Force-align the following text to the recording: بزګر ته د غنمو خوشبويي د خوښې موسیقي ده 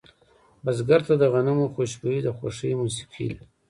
بزګر 0.63 1.01
ته 1.07 1.13
د 1.17 1.23
غنمو 1.33 1.65
خوشبويي 1.73 2.19
د 2.23 2.29
خوښې 2.37 2.69
موسیقي 2.81 3.27
ده 3.37 3.43